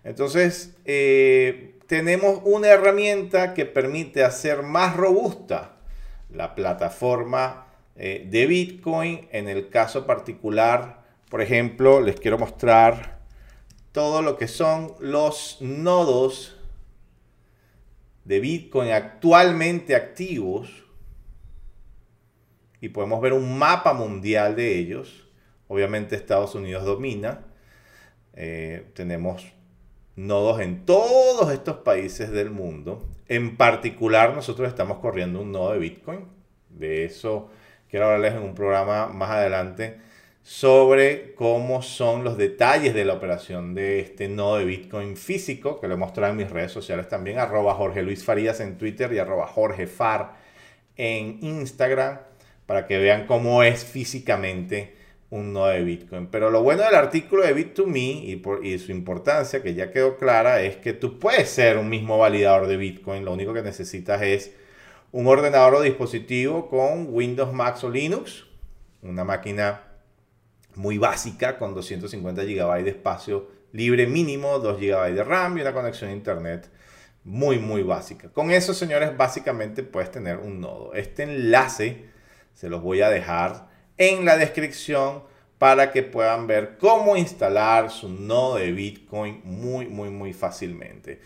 Entonces, 0.04 0.76
eh, 0.86 1.76
tenemos 1.88 2.42
una 2.44 2.68
herramienta 2.68 3.54
que 3.54 3.66
permite 3.66 4.24
hacer 4.24 4.64
más 4.64 4.96
robusta 4.96 5.78
la 6.30 6.56
plataforma 6.56 7.68
eh, 7.96 8.28
de 8.30 8.46
Bitcoin. 8.46 9.28
En 9.32 9.48
el 9.48 9.70
caso 9.70 10.06
particular 10.06 11.08
por 11.30 11.42
ejemplo, 11.42 12.00
les 12.00 12.20
quiero 12.20 12.38
mostrar 12.38 13.20
todo 13.92 14.22
lo 14.22 14.38
que 14.38 14.48
son 14.48 14.94
los 15.00 15.58
nodos 15.60 16.58
de 18.24 18.40
Bitcoin 18.40 18.92
actualmente 18.92 19.94
activos. 19.96 20.86
Y 22.80 22.90
podemos 22.90 23.20
ver 23.20 23.34
un 23.34 23.58
mapa 23.58 23.94
mundial 23.94 24.56
de 24.56 24.78
ellos. 24.78 25.28
Obviamente 25.68 26.16
Estados 26.16 26.56
Unidos 26.56 26.86
domina. 26.86 27.46
Eh, 28.34 28.90
tenemos 28.94 29.46
nodos 30.18 30.60
en 30.60 30.86
todos 30.86 31.54
estos 31.54 31.78
países 31.78 32.32
del 32.32 32.50
mundo. 32.50 33.08
En 33.30 33.56
particular, 33.56 34.34
nosotros 34.34 34.68
estamos 34.68 34.98
corriendo 34.98 35.40
un 35.40 35.54
nodo 35.54 35.72
de 35.74 35.80
Bitcoin. 35.80 36.26
De 36.70 37.06
eso 37.06 37.50
quiero 37.90 38.08
hablarles 38.08 38.34
en 38.34 38.44
un 38.44 38.56
programa 38.56 39.08
más 39.08 39.30
adelante 39.30 40.00
sobre 40.44 41.36
cómo 41.36 41.82
son 41.82 42.24
los 42.24 42.38
detalles 42.38 42.94
de 42.94 43.06
la 43.06 43.14
operación 43.14 43.76
de 43.76 44.00
este 44.00 44.28
nodo 44.28 44.58
de 44.58 44.66
Bitcoin 44.66 45.18
físico, 45.18 45.80
que 45.80 45.88
lo 45.88 45.94
he 45.94 45.98
mostrado 45.98 46.32
en 46.32 46.38
mis 46.38 46.50
redes 46.50 46.72
sociales 46.72 47.08
también, 47.10 47.38
arroba 47.38 47.76
Jorge 47.76 48.00
en 48.00 48.78
Twitter 48.78 49.12
y 49.14 49.20
arroba 49.20 49.46
Jorge 49.46 49.88
en 50.96 51.38
Instagram, 51.42 52.20
para 52.66 52.88
que 52.88 52.98
vean 52.98 53.28
cómo 53.28 53.62
es 53.62 53.86
físicamente 53.86 54.97
un 55.30 55.54
nodo 55.54 55.68
de 55.68 55.84
Bitcoin. 55.84 56.28
Pero 56.28 56.50
lo 56.50 56.64
bueno 56.64 56.84
del 56.84 56.96
artículo 56.96 57.44
de 57.44 57.56
Bit2Me 57.56 58.24
y, 58.24 58.36
por, 58.38 58.66
y 58.66 58.80
su 58.80 58.92
importancia, 58.92 59.62
que 59.62 59.74
ya 59.74 59.92
quedó 59.92 60.18
clara, 60.18 60.62
es 60.62 60.78
que 60.78 60.94
tú 60.94 61.20
puedes 61.20 61.50
ser 61.50 61.78
un 61.78 61.90
mismo 61.90 62.18
validador 62.18 62.68
de 62.68 62.78
Bitcoin, 62.78 63.26
lo 63.26 63.34
único 63.34 63.54
que 63.54 63.62
necesitas 63.62 64.22
es 64.22 64.52
un 65.12 65.28
ordenador 65.28 65.76
o 65.76 65.82
dispositivo 65.82 66.70
con 66.70 67.08
Windows, 67.10 67.54
Mac 67.54 67.82
o 67.84 67.90
Linux, 67.90 68.46
una 69.02 69.24
máquina 69.24 69.84
muy 70.76 70.98
básica 70.98 71.58
con 71.58 71.74
250 71.74 72.44
GB 72.44 72.84
de 72.84 72.90
espacio 72.90 73.50
libre 73.72 74.08
mínimo, 74.08 74.60
2 74.60 74.80
GB 74.80 75.14
de 75.14 75.24
RAM 75.24 75.58
y 75.58 75.62
una 75.62 75.74
conexión 75.74 76.10
a 76.10 76.14
internet 76.14 76.70
muy 77.24 77.60
muy 77.60 77.84
básica. 77.84 78.30
Con 78.30 78.52
eso, 78.52 78.74
señores, 78.74 79.16
básicamente 79.18 79.84
puedes 79.84 80.12
tener 80.12 80.38
un 80.38 80.62
nodo. 80.62 80.94
Este 80.94 81.24
enlace 81.24 82.06
se 82.54 82.70
los 82.70 82.82
voy 82.82 83.02
a 83.02 83.10
dejar 83.10 83.67
en 83.98 84.26
la 84.26 84.38
descripción 84.38 85.24
para 85.58 85.92
que 85.92 86.04
puedan 86.04 86.48
ver 86.48 86.78
cómo 86.78 87.18
instalar 87.18 87.90
su 87.90 88.10
nodo 88.10 88.58
de 88.58 88.72
Bitcoin 88.72 89.42
muy 89.44 89.88
muy 89.88 90.10
muy 90.10 90.34
fácilmente. 90.34 91.20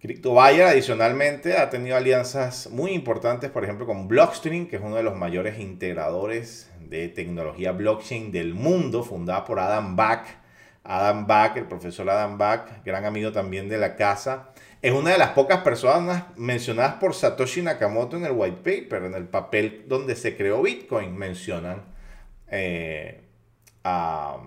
CryptoBuyer 0.00 0.66
adicionalmente 0.66 1.56
ha 1.56 1.70
tenido 1.70 1.96
alianzas 1.96 2.68
muy 2.70 2.90
importantes, 2.90 3.50
por 3.50 3.62
ejemplo, 3.62 3.86
con 3.86 4.08
Blockstream, 4.08 4.66
que 4.66 4.76
es 4.76 4.82
uno 4.82 4.96
de 4.96 5.04
los 5.04 5.16
mayores 5.16 5.60
integradores 5.60 6.68
de 6.80 7.08
tecnología 7.08 7.70
blockchain 7.70 8.32
del 8.32 8.52
mundo, 8.52 9.04
fundada 9.04 9.44
por 9.44 9.60
Adam 9.60 9.94
Back. 9.94 10.42
Adam 10.84 11.26
Back, 11.28 11.56
el 11.58 11.66
profesor 11.66 12.10
Adam 12.10 12.36
Back, 12.36 12.84
gran 12.84 13.04
amigo 13.04 13.30
también 13.30 13.68
de 13.68 13.78
la 13.78 13.94
casa, 13.94 14.48
es 14.82 14.92
una 14.92 15.10
de 15.10 15.18
las 15.18 15.30
pocas 15.30 15.62
personas 15.62 16.24
mencionadas 16.36 16.94
por 16.94 17.14
Satoshi 17.14 17.62
Nakamoto 17.62 18.16
en 18.16 18.24
el 18.24 18.32
white 18.32 18.58
paper, 18.58 19.04
en 19.04 19.14
el 19.14 19.28
papel 19.28 19.84
donde 19.86 20.16
se 20.16 20.36
creó 20.36 20.62
Bitcoin, 20.62 21.16
mencionan 21.16 21.84
eh, 22.48 23.22
a... 23.84 24.38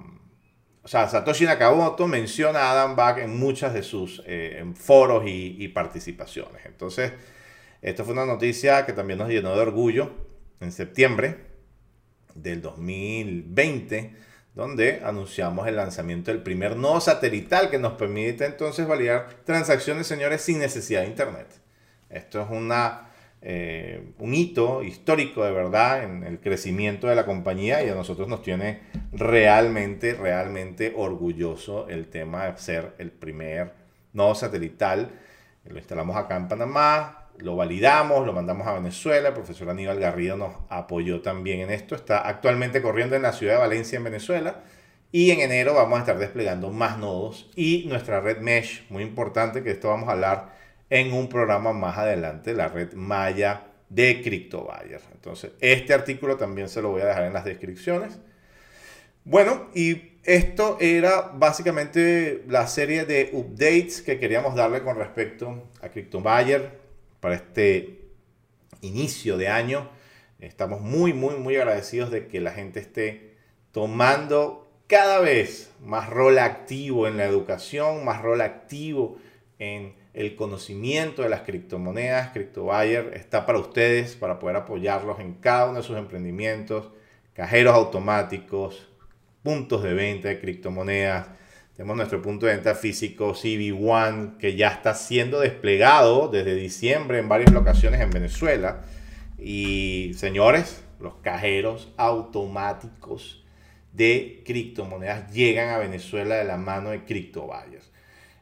O 0.84 0.88
sea, 0.88 1.08
Satoshi 1.08 1.46
Nakamoto 1.46 2.06
menciona 2.06 2.60
a 2.60 2.72
Adam 2.74 2.96
Back 2.96 3.20
en 3.20 3.40
muchas 3.40 3.74
de 3.74 3.82
sus 3.82 4.22
eh, 4.28 4.64
foros 4.76 5.24
y 5.26 5.68
participaciones. 5.70 6.64
Entonces, 6.66 7.14
esto 7.82 8.04
fue 8.04 8.14
una 8.14 8.26
noticia 8.26 8.86
que 8.86 8.94
también 8.94 9.20
nos 9.20 9.30
llenó 9.30 9.56
de 9.56 9.62
orgullo 9.62 10.12
en 10.60 10.72
septiembre 10.72 11.38
del 12.36 12.62
2020, 12.62 14.16
donde 14.56 15.02
anunciamos 15.04 15.68
el 15.68 15.76
lanzamiento 15.76 16.32
del 16.32 16.42
primer 16.42 16.78
nodo 16.78 17.02
satelital 17.02 17.70
que 17.70 17.78
nos 17.78 17.94
permite 17.94 18.46
entonces 18.46 18.88
validar 18.88 19.28
transacciones, 19.44 20.08
señores, 20.08 20.42
sin 20.42 20.60
necesidad 20.60 21.02
de 21.02 21.08
Internet. 21.08 21.48
Esto 22.10 22.42
es 22.42 22.50
una, 22.50 23.10
eh, 23.42 24.14
un 24.18 24.34
hito 24.34 24.82
histórico 24.82 25.44
de 25.44 25.52
verdad 25.52 26.04
en 26.06 26.24
el 26.24 26.40
crecimiento 26.40 27.08
de 27.08 27.16
la 27.16 27.26
compañía 27.26 27.84
y 27.84 27.90
a 27.90 27.96
nosotros 27.96 28.30
nos 28.30 28.42
tiene 28.44 28.80
realmente, 29.12 30.14
realmente 30.14 30.94
orgulloso 30.96 31.90
el 31.90 32.08
tema 32.08 32.46
de 32.46 32.58
ser 32.58 32.94
el 32.98 33.12
primer 33.12 33.74
nodo 34.14 34.36
satelital. 34.36 35.12
Lo 35.66 35.78
instalamos 35.78 36.16
acá 36.16 36.38
en 36.38 36.48
Panamá, 36.48 37.25
lo 37.40 37.56
validamos, 37.56 38.26
lo 38.26 38.34
mandamos 38.34 38.68
a 38.68 38.74
Venezuela. 38.74 39.30
El 39.30 39.34
profesor 39.34 39.70
Aníbal 39.70 40.00
Garrido 40.00 40.38
nos 40.38 40.54
apoyó 40.70 41.22
también 41.22 41.62
en 41.62 41.72
esto. 41.72 41.96
Está 41.96 42.28
actualmente 42.28 42.82
corriendo 42.82 43.16
en 43.16 43.22
la 43.22 43.34
ciudad 43.34 43.54
de 43.54 43.60
Valencia, 43.60 43.98
en 43.98 44.04
Venezuela. 44.04 44.64
Y 45.12 45.32
en 45.32 45.40
enero 45.40 45.74
vamos 45.74 45.98
a 45.98 46.02
estar 46.02 46.18
desplegando 46.18 46.72
más 46.72 46.98
nodos 46.98 47.50
y 47.56 47.86
nuestra 47.88 48.20
red 48.20 48.40
Mesh, 48.40 48.86
muy 48.90 49.02
importante, 49.04 49.64
que 49.64 49.72
esto 49.72 49.88
vamos 49.88 50.10
a 50.10 50.14
hablar 50.14 50.56
en 50.90 51.14
un 51.14 51.30
programa 51.30 51.74
más 51.74 51.98
adelante, 51.98 52.54
la 52.54 52.68
red 52.68 52.94
Maya 52.94 53.68
de 53.90 54.22
CryptoBuyer. 54.22 55.02
Entonces, 55.14 55.52
este 55.62 55.94
artículo 55.94 56.38
también 56.38 56.68
se 56.70 56.82
lo 56.82 56.90
voy 56.90 57.02
a 57.02 57.06
dejar 57.06 57.24
en 57.24 57.34
las 57.34 57.46
descripciones. 57.46 58.20
Bueno, 59.24 59.70
y 59.74 60.20
esto 60.24 60.78
era 60.80 61.22
básicamente 61.34 62.44
la 62.48 62.68
serie 62.68 63.06
de 63.06 63.30
updates 63.34 64.02
que 64.02 64.20
queríamos 64.20 64.56
darle 64.56 64.82
con 64.82 64.98
respecto 64.98 65.70
a 65.82 65.90
CryptoBuyer, 65.90 66.85
para 67.20 67.36
este 67.36 68.02
inicio 68.82 69.38
de 69.38 69.48
año. 69.48 69.90
Estamos 70.40 70.82
muy, 70.82 71.14
muy, 71.14 71.36
muy 71.36 71.56
agradecidos 71.56 72.12
de 72.12 72.28
que 72.28 72.42
la 72.42 72.52
gente 72.52 72.80
esté 72.80 73.36
tomando 73.72 74.68
cada 74.88 75.20
vez 75.20 75.72
más 75.82 76.10
rol 76.10 76.40
activo 76.40 77.08
en 77.08 77.18
la 77.18 77.26
educación, 77.26 78.06
más 78.06 78.22
rol 78.22 78.42
activo 78.42 79.18
en 79.60 79.96
el 80.14 80.36
conocimiento 80.36 81.24
de 81.24 81.30
las 81.30 81.42
criptomonedas. 81.42 82.32
CryptoBuyer 82.32 83.14
está 83.16 83.46
para 83.46 83.60
ustedes, 83.60 84.16
para 84.16 84.40
poder 84.40 84.58
apoyarlos 84.58 85.20
en 85.20 85.34
cada 85.34 85.66
uno 85.66 85.78
de 85.78 85.84
sus 85.84 85.98
emprendimientos, 85.98 86.90
cajeros 87.34 87.74
automáticos, 87.74 88.88
puntos 89.44 89.84
de 89.84 89.94
venta 89.94 90.30
de 90.30 90.40
criptomonedas. 90.40 91.28
Tenemos 91.76 91.98
nuestro 91.98 92.22
punto 92.22 92.46
de 92.46 92.54
venta 92.54 92.74
físico 92.74 93.34
CB1 93.34 94.38
que 94.38 94.56
ya 94.56 94.70
está 94.70 94.94
siendo 94.94 95.42
desplegado 95.42 96.30
desde 96.30 96.56
diciembre 96.56 97.20
en 97.20 97.28
varias 97.28 97.52
locaciones 97.52 98.00
en 98.00 98.12
Venezuela. 98.12 98.84
Y 99.38 100.14
señores, 100.16 100.82
los 101.02 101.16
cajeros 101.16 101.92
automáticos 101.98 103.44
de 103.92 104.42
criptomonedas 104.46 105.30
llegan 105.34 105.68
a 105.70 105.78
Venezuela 105.78 106.36
de 106.36 106.46
la 106.46 106.56
mano 106.56 106.92
de 106.92 107.04
CryptoBuyers. 107.04 107.92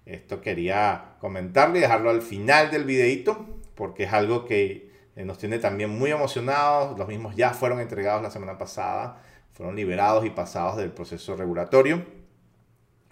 Esto 0.05 0.39
quería 0.39 1.15
comentarle 1.19 1.79
y 1.79 1.81
dejarlo 1.81 2.11
al 2.11 2.21
final 2.21 2.69
del 2.69 2.83
videito 2.83 3.47
porque 3.73 4.03
es 4.03 4.13
algo 4.13 4.45
que 4.45 4.91
eh, 5.15 5.25
nos 5.25 5.39
tiene 5.39 5.57
también 5.57 5.89
muy 5.89 6.11
emocionados. 6.11 6.99
Los 6.99 7.07
mismos 7.07 7.35
ya 7.35 7.49
fueron 7.49 7.79
entregados 7.79 8.21
la 8.21 8.29
semana 8.29 8.59
pasada, 8.59 9.23
fueron 9.53 9.75
liberados 9.75 10.23
y 10.23 10.29
pasados 10.29 10.77
del 10.77 10.91
proceso 10.91 11.35
regulatorio 11.35 12.21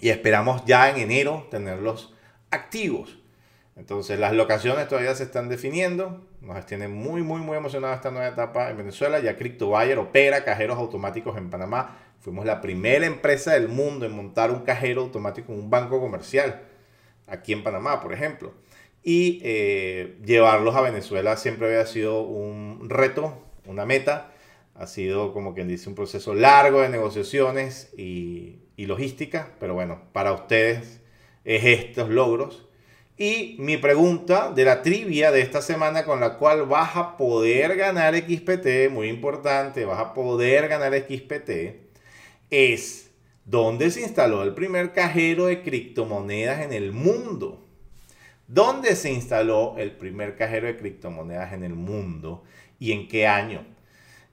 y 0.01 0.09
esperamos 0.09 0.65
ya 0.65 0.89
en 0.89 0.97
enero 0.97 1.47
tenerlos 1.49 2.13
activos. 2.49 3.19
Entonces 3.77 4.19
las 4.19 4.33
locaciones 4.33 4.87
todavía 4.87 5.15
se 5.15 5.23
están 5.23 5.47
definiendo. 5.47 6.27
Nos 6.41 6.65
tiene 6.65 6.87
muy, 6.87 7.21
muy, 7.21 7.39
muy 7.39 7.55
emocionada 7.55 7.95
esta 7.95 8.11
nueva 8.11 8.27
etapa 8.27 8.69
en 8.69 8.77
Venezuela. 8.77 9.19
Ya 9.19 9.37
CryptoBuyer 9.37 9.97
opera 9.99 10.43
cajeros 10.43 10.77
automáticos 10.77 11.37
en 11.37 11.49
Panamá. 11.49 11.97
Fuimos 12.19 12.45
la 12.45 12.61
primera 12.61 13.05
empresa 13.05 13.53
del 13.53 13.69
mundo 13.69 14.05
en 14.05 14.11
montar 14.11 14.51
un 14.51 14.61
cajero 14.61 15.01
automático 15.01 15.53
en 15.53 15.59
un 15.59 15.69
banco 15.69 16.01
comercial. 16.01 16.61
Aquí 17.27 17.53
en 17.53 17.63
Panamá, 17.63 18.01
por 18.01 18.11
ejemplo. 18.11 18.53
Y 19.03 19.39
eh, 19.43 20.19
llevarlos 20.25 20.75
a 20.75 20.81
Venezuela 20.81 21.37
siempre 21.37 21.67
había 21.67 21.85
sido 21.85 22.21
un 22.21 22.89
reto, 22.89 23.43
una 23.65 23.85
meta. 23.85 24.31
Ha 24.75 24.87
sido, 24.87 25.33
como 25.33 25.53
quien 25.53 25.67
dice, 25.67 25.89
un 25.89 25.95
proceso 25.95 26.33
largo 26.33 26.81
de 26.81 26.89
negociaciones 26.89 27.93
y, 27.97 28.59
logística. 28.85 29.49
Pero 29.59 29.73
bueno, 29.73 30.01
para 30.13 30.33
ustedes 30.33 31.01
es 31.43 31.63
estos 31.63 32.09
logros 32.09 32.67
y 33.21 33.55
mi 33.59 33.77
pregunta 33.77 34.51
de 34.51 34.65
la 34.65 34.81
trivia 34.81 35.31
de 35.31 35.41
esta 35.41 35.61
semana 35.61 36.05
con 36.05 36.19
la 36.19 36.39
cual 36.39 36.65
vas 36.65 36.95
a 36.95 37.17
poder 37.17 37.75
ganar 37.75 38.15
XPT, 38.15 38.89
muy 38.89 39.09
importante, 39.09 39.85
vas 39.85 39.99
a 39.99 40.13
poder 40.15 40.67
ganar 40.67 40.91
XPT, 40.95 41.51
es 42.49 43.11
¿dónde 43.45 43.91
se 43.91 44.01
instaló 44.01 44.41
el 44.41 44.55
primer 44.55 44.91
cajero 44.91 45.45
de 45.45 45.61
criptomonedas 45.61 46.61
en 46.61 46.73
el 46.73 46.93
mundo? 46.93 47.63
¿Dónde 48.47 48.95
se 48.95 49.11
instaló 49.11 49.75
el 49.77 49.91
primer 49.91 50.35
cajero 50.35 50.65
de 50.65 50.77
criptomonedas 50.77 51.53
en 51.53 51.63
el 51.63 51.75
mundo 51.75 52.43
y 52.79 52.91
en 52.91 53.07
qué 53.07 53.27
año? 53.27 53.67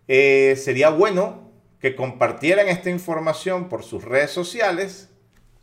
Eh, 0.07 0.55
sería 0.57 0.89
bueno 0.89 1.48
que 1.81 1.95
compartieran 1.95 2.69
esta 2.69 2.91
información 2.91 3.69
por 3.69 3.85
sus 3.85 4.05
redes 4.05 4.31
sociales 4.31 5.11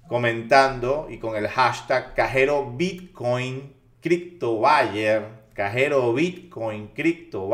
comentando 0.08 1.08
y 1.10 1.18
con 1.18 1.36
el 1.36 1.48
hashtag 1.48 2.14
cajero 2.14 2.72
Bitcoin 2.72 3.74
Crypto 4.02 4.62
cajero 5.54 6.14
Bitcoin 6.14 6.88
Crypto 6.90 7.50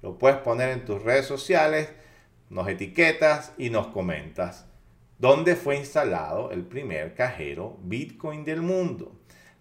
lo 0.00 0.18
puedes 0.18 0.38
poner 0.38 0.70
en 0.70 0.84
tus 0.84 1.02
redes 1.02 1.26
sociales, 1.26 1.90
nos 2.48 2.68
etiquetas 2.68 3.52
y 3.58 3.70
nos 3.70 3.88
comentas 3.88 4.66
dónde 5.18 5.54
fue 5.54 5.76
instalado 5.76 6.50
el 6.50 6.64
primer 6.64 7.14
cajero 7.14 7.78
Bitcoin 7.82 8.44
del 8.44 8.62
mundo. 8.62 9.12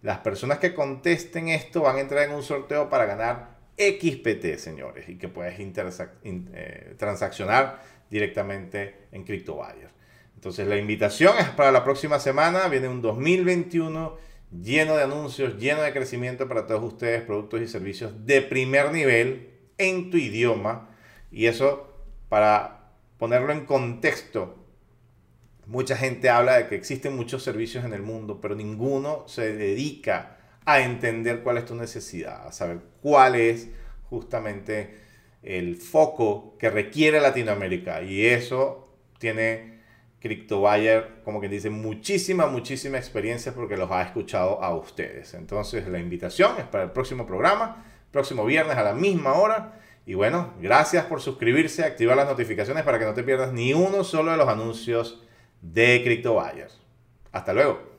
Las 0.01 0.17
personas 0.20 0.58
que 0.58 0.74
contesten 0.74 1.50
esto 1.50 1.81
van 1.81 1.98
a 1.98 2.00
entrar 2.00 2.24
en 2.24 2.34
un 2.34 2.41
sorteo 2.41 2.89
para 2.89 3.05
ganar 3.05 3.50
XPT, 3.77 4.57
señores, 4.57 5.09
y 5.09 5.17
que 5.17 5.27
puedes 5.27 5.55
eh, 5.59 6.95
transaccionar 6.97 7.81
directamente 8.09 9.07
en 9.11 9.23
CryptoBuyer. 9.23 9.89
Entonces 10.35 10.67
la 10.67 10.77
invitación 10.77 11.37
es 11.39 11.49
para 11.49 11.71
la 11.71 11.83
próxima 11.83 12.19
semana. 12.19 12.67
Viene 12.67 12.87
un 12.87 13.01
2021 13.01 14.17
lleno 14.51 14.97
de 14.97 15.03
anuncios, 15.03 15.57
lleno 15.57 15.81
de 15.81 15.93
crecimiento 15.93 16.47
para 16.47 16.67
todos 16.67 16.84
ustedes, 16.84 17.21
productos 17.21 17.62
y 17.62 17.67
servicios 17.67 18.25
de 18.25 18.41
primer 18.41 18.91
nivel 18.91 19.51
en 19.77 20.10
tu 20.10 20.17
idioma. 20.17 20.89
Y 21.31 21.45
eso 21.45 21.88
para 22.27 22.91
ponerlo 23.17 23.53
en 23.53 23.65
contexto. 23.65 24.57
Mucha 25.67 25.95
gente 25.95 26.29
habla 26.29 26.57
de 26.57 26.67
que 26.67 26.75
existen 26.75 27.15
muchos 27.15 27.43
servicios 27.43 27.86
en 27.86 27.93
el 27.93 28.01
mundo, 28.01 28.41
pero 28.41 28.55
ninguno 28.55 29.27
se 29.27 29.53
dedica 29.53 30.38
a 30.65 30.82
entender 30.82 31.41
cuál 31.41 31.58
es 31.58 31.65
tu 31.65 31.76
necesidad, 31.76 32.47
a 32.47 32.52
saber 32.52 32.80
cuál 33.02 33.36
es 33.36 33.69
justamente 34.10 35.00
el 35.43 35.76
foco 35.78 36.56
que 36.58 36.69
requiere 36.69 37.19
Latinoamérica. 37.19 38.02
Y 38.04 38.26
eso 38.26 38.89
tiene 39.17 39.80
CryptoBuyer, 40.19 41.21
como 41.24 41.41
que 41.41 41.50
dice, 41.50 41.69
muchísima, 41.69 42.45
muchísima 42.45 42.97
experiencia 42.97 43.54
porque 43.54 43.76
los 43.76 43.89
ha 43.91 44.04
escuchado 44.04 44.63
a 44.63 44.76
ustedes. 44.76 45.34
Entonces 45.34 45.88
la 45.88 46.00
invitación 46.00 46.58
es 46.60 46.65
para 46.65 46.84
el 46.84 46.91
próximo 46.91 47.26
programa, 47.26 47.84
próximo 48.12 48.45
viernes 48.45 48.78
a 48.78 48.84
la 48.84 48.93
misma 48.93 49.34
hora. 49.34 49.80
Y 50.06 50.13
bueno, 50.13 50.54
gracias 50.60 51.06
por 51.06 51.21
suscribirse, 51.21 51.84
activar 51.84 52.17
las 52.17 52.28
notificaciones 52.28 52.84
para 52.84 53.00
que 53.00 53.06
no 53.06 53.13
te 53.13 53.24
pierdas 53.24 53.52
ni 53.52 53.74
uno 53.74 54.04
solo 54.04 54.32
de 54.32 54.38
los 54.38 54.47
anuncios 54.47 55.24
de 55.62 56.02
CryptoBuyer. 56.04 56.69
Hasta 57.32 57.54
luego. 57.54 57.90